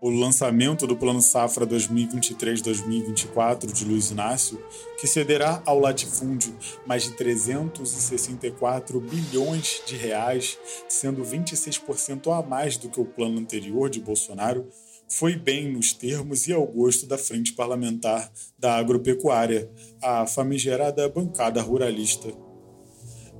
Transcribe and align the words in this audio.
o 0.00 0.08
lançamento 0.08 0.86
do 0.86 0.96
Plano 0.96 1.20
Safra 1.20 1.66
2023-2024 1.66 3.70
de 3.70 3.84
Luiz 3.84 4.10
Inácio, 4.10 4.58
que 4.98 5.06
cederá 5.06 5.62
ao 5.66 5.78
latifúndio 5.78 6.56
mais 6.86 7.02
de 7.02 7.12
364 7.12 8.98
bilhões 8.98 9.82
de 9.86 9.96
reais, 9.96 10.58
sendo 10.88 11.22
26% 11.22 12.32
a 12.32 12.42
mais 12.42 12.78
do 12.78 12.88
que 12.88 13.00
o 13.00 13.04
plano 13.04 13.38
anterior 13.38 13.90
de 13.90 14.00
Bolsonaro, 14.00 14.66
foi 15.06 15.36
bem 15.36 15.70
nos 15.70 15.92
termos 15.92 16.46
e 16.46 16.52
ao 16.52 16.66
gosto 16.66 17.06
da 17.06 17.18
Frente 17.18 17.52
Parlamentar 17.52 18.32
da 18.58 18.76
Agropecuária, 18.76 19.70
a 20.00 20.26
famigerada 20.26 21.06
bancada 21.08 21.60
ruralista. 21.60 22.32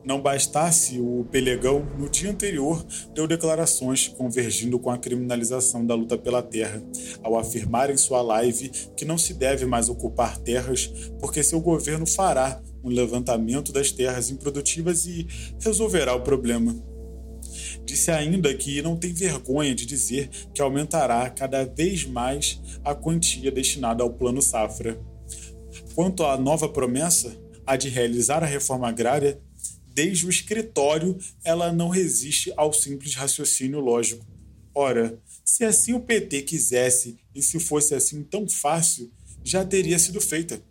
Não 0.03 0.21
bastasse, 0.21 0.99
o 0.99 1.27
Pelegão, 1.31 1.87
no 1.99 2.09
dia 2.09 2.31
anterior, 2.31 2.85
deu 3.15 3.27
declarações 3.27 4.09
convergindo 4.09 4.79
com 4.79 4.91
a 4.91 4.97
criminalização 4.97 5.85
da 5.85 5.95
luta 5.95 6.17
pela 6.17 6.43
terra, 6.43 6.83
ao 7.23 7.39
afirmar 7.39 7.91
em 7.91 7.97
sua 7.99 8.23
live 8.23 8.71
que 8.97 9.05
não 9.05 9.19
se 9.19 9.35
deve 9.35 9.67
mais 9.67 9.91
ocupar 9.91 10.39
terras 10.39 10.87
porque 11.21 11.43
seu 11.43 11.61
governo 11.61 12.07
fará 12.07 12.63
um 12.83 12.89
levantamento 12.89 13.73
das 13.73 13.93
terras 13.93 14.31
improdutivas 14.31 15.07
e 15.07 15.27
resolverá 15.61 16.15
o 16.15 16.23
problema. 16.23 16.75
Disse 17.85 18.11
ainda 18.11 18.55
que 18.55 18.81
não 18.81 18.97
tem 18.97 19.13
vergonha 19.13 19.75
de 19.75 19.85
dizer 19.85 20.31
que 20.55 20.63
aumentará 20.63 21.29
cada 21.29 21.65
vez 21.65 22.07
mais 22.07 22.61
a 22.83 22.95
quantia 22.95 23.51
destinada 23.51 24.03
ao 24.03 24.11
Plano 24.11 24.41
Safra. 24.41 24.99
Quanto 25.95 26.25
à 26.25 26.39
nova 26.39 26.69
promessa, 26.69 27.37
a 27.67 27.77
de 27.77 27.89
realizar 27.89 28.43
a 28.43 28.47
reforma 28.47 28.89
agrária, 28.89 29.41
desde 30.01 30.25
o 30.25 30.31
escritório, 30.31 31.19
ela 31.45 31.71
não 31.71 31.91
resiste 31.91 32.51
ao 32.57 32.73
simples 32.73 33.15
raciocínio 33.15 33.81
lógico. 33.81 34.27
Ora, 34.75 35.21
se 35.45 35.63
assim 35.63 35.93
o 35.93 36.01
PT 36.01 36.41
quisesse 36.43 37.19
e 37.35 37.43
se 37.43 37.61
fosse 37.61 37.95
assim 37.95 38.23
tão 38.23 38.49
fácil, 38.49 39.13
já 39.45 39.63
teria 39.63 39.99
sido 39.99 40.19
feita. 40.19 40.63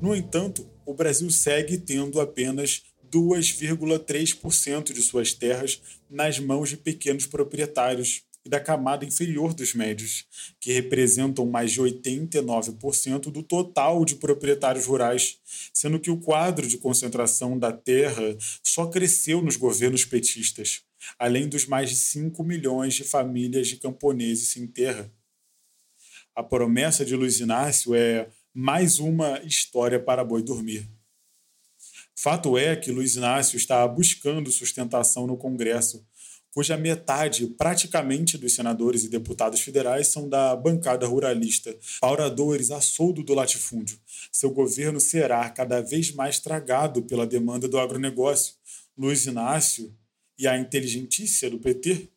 No 0.00 0.16
entanto, 0.16 0.66
o 0.86 0.94
Brasil 0.94 1.30
segue 1.30 1.76
tendo 1.76 2.18
apenas 2.18 2.84
2,3% 3.12 4.94
de 4.94 5.02
suas 5.02 5.34
terras 5.34 5.82
nas 6.08 6.38
mãos 6.38 6.70
de 6.70 6.78
pequenos 6.78 7.26
proprietários 7.26 8.22
e 8.44 8.48
da 8.48 8.58
camada 8.58 9.04
inferior 9.04 9.54
dos 9.54 9.74
médios, 9.74 10.26
que 10.60 10.72
representam 10.72 11.46
mais 11.46 11.72
de 11.72 11.80
89% 11.80 13.30
do 13.30 13.42
total 13.42 14.04
de 14.04 14.16
proprietários 14.16 14.86
rurais, 14.86 15.38
sendo 15.72 16.00
que 16.00 16.10
o 16.10 16.18
quadro 16.18 16.66
de 16.66 16.78
concentração 16.78 17.58
da 17.58 17.72
terra 17.72 18.36
só 18.62 18.86
cresceu 18.86 19.40
nos 19.42 19.56
governos 19.56 20.04
petistas, 20.04 20.82
além 21.18 21.48
dos 21.48 21.66
mais 21.66 21.90
de 21.90 21.96
5 21.96 22.42
milhões 22.42 22.94
de 22.94 23.04
famílias 23.04 23.68
de 23.68 23.76
camponeses 23.76 24.48
sem 24.48 24.66
terra. 24.66 25.10
A 26.34 26.42
promessa 26.42 27.04
de 27.04 27.14
Luiz 27.14 27.40
Inácio 27.40 27.94
é 27.94 28.28
mais 28.54 28.98
uma 28.98 29.40
história 29.44 30.00
para 30.00 30.24
boi 30.24 30.42
dormir. 30.42 30.88
Fato 32.14 32.56
é 32.56 32.76
que 32.76 32.92
Luiz 32.92 33.16
Inácio 33.16 33.56
está 33.56 33.86
buscando 33.88 34.50
sustentação 34.50 35.26
no 35.26 35.36
Congresso 35.36 36.06
cuja 36.52 36.76
metade, 36.76 37.46
praticamente, 37.46 38.36
dos 38.36 38.54
senadores 38.54 39.04
e 39.04 39.08
deputados 39.08 39.60
federais 39.60 40.08
são 40.08 40.28
da 40.28 40.54
bancada 40.54 41.06
ruralista, 41.06 41.74
pauradores 42.00 42.70
a 42.70 42.80
soldo 42.80 43.22
do 43.22 43.34
latifúndio. 43.34 43.98
Seu 44.30 44.50
governo 44.50 45.00
será 45.00 45.48
cada 45.48 45.80
vez 45.80 46.12
mais 46.12 46.38
tragado 46.38 47.02
pela 47.02 47.26
demanda 47.26 47.66
do 47.66 47.78
agronegócio. 47.78 48.54
Luiz 48.96 49.24
Inácio 49.24 49.94
e 50.38 50.46
a 50.46 50.58
inteligentícia 50.58 51.48
do 51.48 51.58
PT 51.58 52.11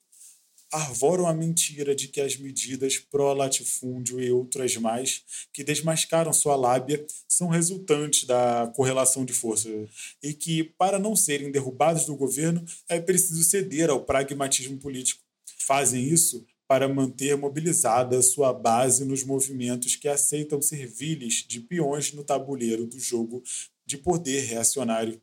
arvoram 0.72 1.28
a 1.28 1.34
mentira 1.34 1.96
de 1.96 2.08
que 2.08 2.20
as 2.20 2.38
medidas 2.38 2.98
pró-latifúndio 2.98 4.20
e 4.20 4.32
outras 4.32 4.76
mais 4.78 5.24
que 5.54 5.64
desmascaram 5.64 6.34
sua 6.34 6.56
lábia 6.56 7.06
são 7.28 7.48
resultantes 7.48 8.26
da 8.26 8.72
correlação 8.76 9.24
de 9.24 9.34
forças 9.34 9.90
e 10.22 10.34
que, 10.34 10.64
para 10.64 11.00
não 11.00 11.16
serem 11.16 11.52
derrubados 11.52 12.06
do 12.06 12.16
governo, 12.16 12.64
é 12.90 13.00
preciso 13.00 13.44
ceder 13.44 13.90
ao 13.90 14.04
pragmatismo 14.04 14.78
político. 14.78 15.22
Fazem 15.60 16.04
isso 16.04 16.46
para 16.68 16.90
manter 16.90 17.38
mobilizada 17.38 18.22
sua 18.22 18.52
base 18.52 19.06
nos 19.06 19.24
movimentos 19.24 19.96
que 19.96 20.08
aceitam 20.08 20.62
serviles 20.62 21.46
de 21.48 21.60
peões 21.60 22.12
no 22.12 22.24
tabuleiro 22.24 22.88
do 22.88 23.00
jogo 23.00 23.44
de 23.86 23.98
poder 23.98 24.46
reacionário. 24.46 25.22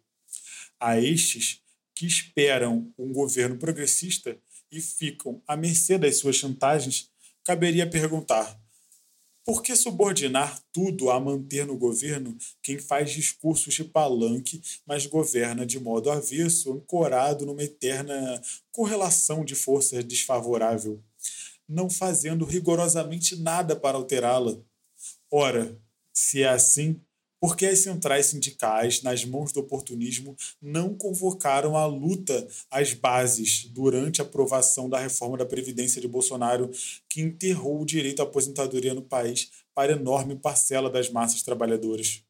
A 0.78 1.00
estes 1.00 1.60
que 1.94 2.06
esperam 2.06 2.92
um 2.98 3.12
governo 3.12 3.56
progressista 3.56 4.38
e 4.72 4.80
ficam 4.80 5.42
à 5.46 5.56
mercê 5.56 5.98
das 5.98 6.16
suas 6.16 6.34
chantagens, 6.34 7.10
caberia 7.44 7.88
perguntar: 7.88 8.58
por 9.44 9.62
que 9.62 9.76
subordinar 9.76 10.62
tudo 10.72 11.10
a 11.10 11.20
manter 11.20 11.66
no 11.66 11.76
governo 11.76 12.36
quem 12.62 12.78
faz 12.78 13.10
discursos 13.10 13.74
de 13.74 13.84
palanque, 13.84 14.62
mas 14.86 15.04
governa 15.04 15.66
de 15.66 15.78
modo 15.78 16.10
avesso, 16.10 16.72
ancorado 16.72 17.44
numa 17.44 17.62
eterna 17.62 18.40
correlação 18.70 19.44
de 19.44 19.54
forças 19.54 20.04
desfavorável, 20.04 21.02
não 21.68 21.90
fazendo 21.90 22.44
rigorosamente 22.44 23.36
nada 23.36 23.76
para 23.76 23.96
alterá-la? 23.96 24.56
Ora, 25.30 25.76
se 26.12 26.42
é 26.42 26.48
assim, 26.48 27.00
porque 27.42 27.66
as 27.66 27.80
centrais 27.80 28.26
sindicais, 28.26 29.02
nas 29.02 29.24
mãos 29.24 29.50
do 29.52 29.58
oportunismo, 29.58 30.36
não 30.60 30.94
convocaram 30.94 31.76
a 31.76 31.84
luta 31.86 32.46
às 32.70 32.94
bases 32.94 33.64
durante 33.64 34.20
a 34.20 34.24
aprovação 34.24 34.88
da 34.88 35.00
reforma 35.00 35.36
da 35.36 35.44
Previdência 35.44 36.00
de 36.00 36.06
Bolsonaro, 36.06 36.70
que 37.08 37.20
enterrou 37.20 37.82
o 37.82 37.84
direito 37.84 38.20
à 38.20 38.22
aposentadoria 38.22 38.94
no 38.94 39.02
país 39.02 39.50
para 39.74 39.90
enorme 39.90 40.36
parcela 40.36 40.88
das 40.88 41.10
massas 41.10 41.42
trabalhadoras. 41.42 42.22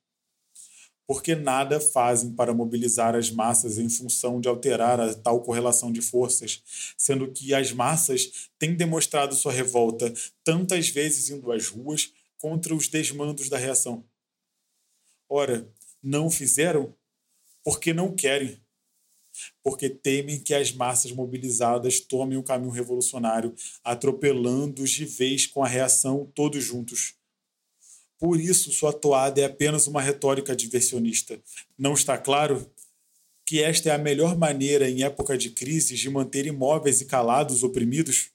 Porque 1.07 1.35
nada 1.35 1.79
fazem 1.79 2.33
para 2.33 2.55
mobilizar 2.55 3.15
as 3.15 3.31
massas 3.31 3.77
em 3.77 3.91
função 3.91 4.41
de 4.41 4.49
alterar 4.49 4.99
a 4.99 5.13
tal 5.13 5.43
correlação 5.43 5.93
de 5.93 6.01
forças, 6.01 6.63
sendo 6.97 7.31
que 7.31 7.53
as 7.53 7.71
massas 7.71 8.49
têm 8.59 8.75
demonstrado 8.75 9.35
sua 9.35 9.53
revolta 9.53 10.11
tantas 10.43 10.89
vezes 10.89 11.29
indo 11.29 11.53
às 11.53 11.69
ruas 11.69 12.11
contra 12.39 12.75
os 12.75 12.89
desmandos 12.89 13.51
da 13.51 13.59
reação. 13.59 14.11
Ora, 15.35 15.67
não 16.03 16.31
fizeram 16.31 16.95
porque 17.65 17.95
não 17.95 18.15
querem, 18.15 18.61
porque 19.63 19.89
temem 19.89 20.39
que 20.39 20.53
as 20.53 20.71
massas 20.73 21.11
mobilizadas 21.11 22.01
tomem 22.01 22.37
o 22.37 22.43
caminho 22.43 22.71
revolucionário, 22.71 23.55
atropelando-os 23.83 24.91
de 24.91 25.07
vez 25.07 25.47
com 25.47 25.65
a 25.65 25.67
reação 25.67 26.31
todos 26.35 26.63
juntos. 26.63 27.15
Por 28.19 28.39
isso, 28.39 28.71
sua 28.73 28.93
toada 28.93 29.41
é 29.41 29.45
apenas 29.45 29.87
uma 29.87 30.03
retórica 30.03 30.55
diversionista. 30.55 31.41
Não 31.79 31.95
está 31.95 32.19
claro 32.19 32.71
que 33.47 33.63
esta 33.63 33.89
é 33.89 33.93
a 33.95 33.99
melhor 33.99 34.37
maneira, 34.37 34.87
em 34.87 35.03
época 35.03 35.39
de 35.39 35.49
crise, 35.49 35.95
de 35.95 36.11
manter 36.11 36.45
imóveis 36.45 37.01
e 37.01 37.07
calados 37.07 37.63
oprimidos? 37.63 38.32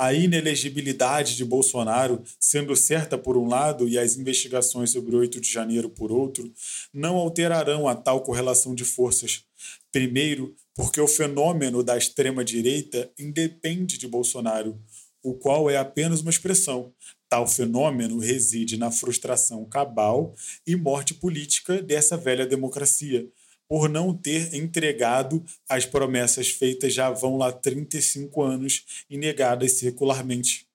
A 0.00 0.14
inelegibilidade 0.14 1.36
de 1.36 1.44
Bolsonaro, 1.44 2.22
sendo 2.38 2.74
certa 2.74 3.18
por 3.18 3.36
um 3.36 3.46
lado 3.46 3.86
e 3.86 3.98
as 3.98 4.16
investigações 4.16 4.92
sobre 4.92 5.14
o 5.14 5.18
8 5.18 5.38
de 5.42 5.52
janeiro 5.52 5.90
por 5.90 6.10
outro, 6.10 6.50
não 6.90 7.16
alterarão 7.16 7.86
a 7.86 7.94
tal 7.94 8.22
correlação 8.22 8.74
de 8.74 8.82
forças. 8.82 9.44
Primeiro, 9.92 10.56
porque 10.74 11.02
o 11.02 11.06
fenômeno 11.06 11.82
da 11.82 11.98
extrema-direita 11.98 13.10
independe 13.18 13.98
de 13.98 14.08
Bolsonaro, 14.08 14.80
o 15.22 15.34
qual 15.34 15.68
é 15.68 15.76
apenas 15.76 16.22
uma 16.22 16.30
expressão. 16.30 16.94
Tal 17.28 17.46
fenômeno 17.46 18.18
reside 18.18 18.78
na 18.78 18.90
frustração 18.90 19.66
cabal 19.66 20.34
e 20.66 20.76
morte 20.76 21.12
política 21.12 21.82
dessa 21.82 22.16
velha 22.16 22.46
democracia, 22.46 23.28
por 23.70 23.88
não 23.88 24.12
ter 24.12 24.52
entregado 24.52 25.44
as 25.68 25.86
promessas 25.86 26.48
feitas 26.48 26.92
já 26.92 27.08
vão 27.08 27.36
lá 27.36 27.52
35 27.52 28.42
anos 28.42 29.04
e 29.08 29.16
negadas 29.16 29.74
circularmente. 29.74 30.66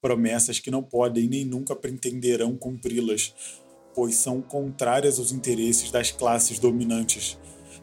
Promessas 0.00 0.58
que 0.58 0.70
não 0.70 0.82
podem 0.82 1.28
nem 1.28 1.44
nunca 1.44 1.76
pretenderão 1.76 2.56
cumpri-las, 2.56 3.34
pois 3.94 4.14
são 4.14 4.40
contrárias 4.40 5.18
aos 5.18 5.30
interesses 5.30 5.90
das 5.90 6.10
classes 6.10 6.58
dominantes. 6.58 7.36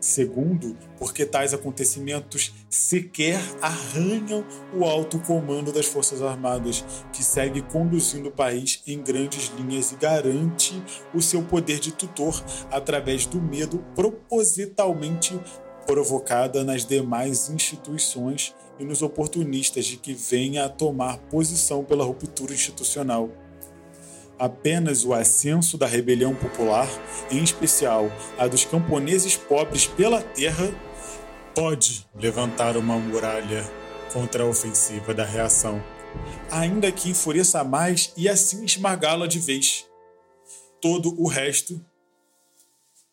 Segundo, 0.06 0.78
porque 1.00 1.25
tais 1.25 1.52
acontecimentos 1.52 2.54
sequer 2.69 3.42
arranham 3.60 4.46
o 4.72 4.86
alto 4.86 5.18
comando 5.18 5.72
das 5.72 5.88
Forças 5.88 6.22
Armadas, 6.22 6.86
que 7.12 7.24
segue 7.24 7.63
conduzindo 7.63 8.30
o 8.30 8.31
país 8.31 8.84
em 8.86 9.02
grandes 9.02 9.52
linhas 9.57 9.92
e 9.92 9.96
garante 9.96 10.80
o 11.12 11.24
seu 11.24 11.42
poder 11.42 11.80
de 11.80 11.92
tutor 11.92 12.40
através 12.69 13.25
do 13.25 13.42
medo 13.42 13.84
propositalmente 13.96 15.40
provocada 15.88 16.63
nas 16.63 16.86
demais 16.86 17.50
instituições 17.50 18.54
e 18.78 18.86
nos 18.86 19.02
oportunistas 19.02 19.88
de 19.88 19.98
que 19.98 20.13
venha 20.13 20.66
a 20.66 20.69
tomar 20.69 21.18
posição 21.18 21.84
pela 21.84 22.06
ruptura 22.06 22.54
institucional. 22.54 23.31
Apenas 24.38 25.06
o 25.06 25.14
ascenso 25.14 25.78
da 25.78 25.88
rebelião 25.88 26.36
popular, 26.36 26.88
em 27.32 27.42
especial 27.42 28.12
a 28.38 28.48
dos 28.48 28.66
camponeses 28.66 29.38
pobres 29.38 29.88
pela 29.88 30.22
terra, 30.22 30.68
pode 31.56 32.06
levantar 32.14 32.76
uma 32.76 32.98
muralha 32.98 33.64
contra 34.12 34.44
a 34.44 34.48
ofensiva 34.48 35.14
da 35.14 35.24
reação, 35.24 35.82
ainda 36.52 36.92
que 36.92 37.10
enfureça 37.10 37.64
mais 37.64 38.12
e 38.18 38.28
assim 38.28 38.66
esmagá-la 38.66 39.26
de 39.26 39.40
vez. 39.40 39.88
Todo 40.81 41.18
o 41.20 41.28
resto 41.28 41.84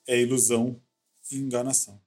é 0.07 0.21
ilusão 0.21 0.81
e 1.31 1.37
enganação. 1.37 2.01